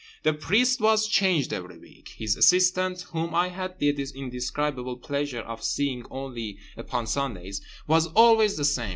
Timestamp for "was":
0.81-1.05, 7.85-8.07